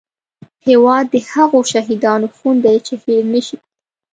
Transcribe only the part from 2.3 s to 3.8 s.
خون دی چې هېر نه شي